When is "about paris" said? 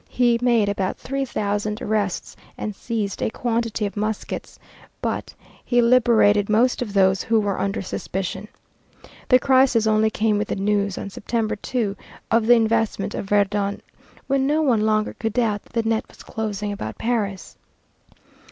16.71-17.55